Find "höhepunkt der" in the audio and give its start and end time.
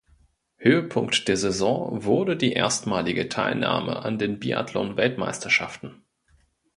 0.57-1.37